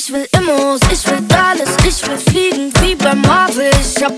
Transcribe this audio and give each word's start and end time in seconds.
Ich 0.00 0.12
will 0.12 0.28
Immos, 0.30 0.80
ich 0.92 1.04
will 1.10 1.26
alles, 1.34 1.70
ich 1.84 2.08
will 2.08 2.16
fliegen 2.18 2.72
wie 2.80 2.94
bei 2.94 3.16
Marvel. 3.16 3.68
Ich 3.80 4.04
hab 4.04 4.16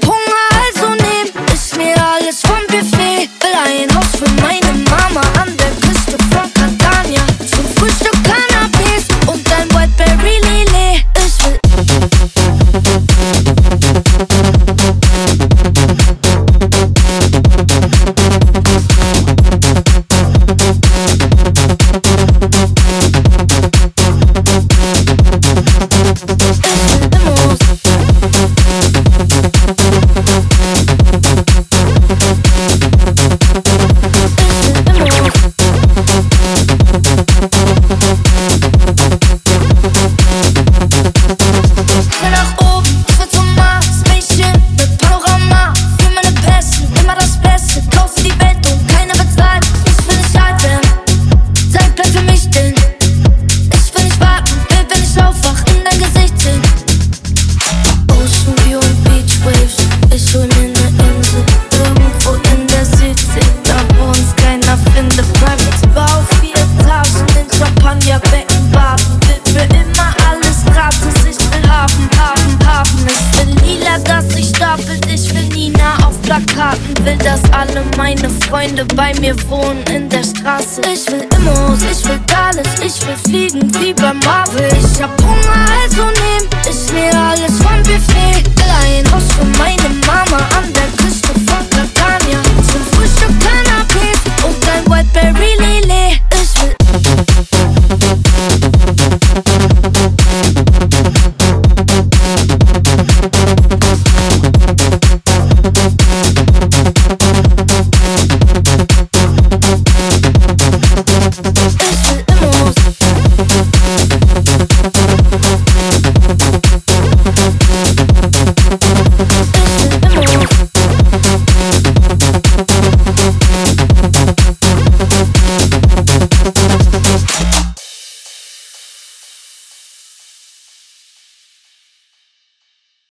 Will, 77.04 77.16
dass 77.18 77.40
alle 77.52 77.82
meine 77.96 78.28
Freunde 78.48 78.84
bei 78.96 79.12
mir 79.20 79.34
wohnen 79.48 79.82
in 79.94 80.08
der 80.08 80.22
Straße. 80.22 80.82
Ich 80.92 81.06
will 81.10 81.26
Immos, 81.36 81.82
ich 81.82 82.06
will 82.06 82.20
Dallas, 82.26 82.80
ich 82.84 83.06
will 83.06 83.16
fliegen 83.16 83.74
wie 83.80 83.94
bei 83.94 84.12
Marvel. 84.12 84.68
Ich 84.78 85.02
hab 85.02 85.10
Hunger 85.22 85.59